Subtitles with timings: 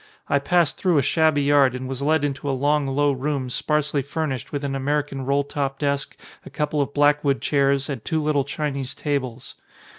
[0.27, 4.01] I passed through a shabby yard and was led into a long low room sparsely
[4.01, 8.19] furnished with an American roll top desk, a couple of black wood chairs and two
[8.19, 9.53] little Chinese tables.